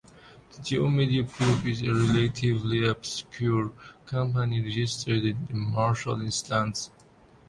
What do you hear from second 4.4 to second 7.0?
registered in the Marshall Islands.